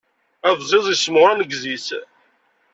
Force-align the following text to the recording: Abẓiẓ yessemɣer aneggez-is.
Abẓiẓ 0.49 0.85
yessemɣer 0.89 1.27
aneggez-is. 1.29 1.87